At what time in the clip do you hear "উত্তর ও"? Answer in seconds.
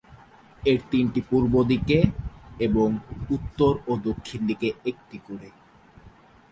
3.35-3.93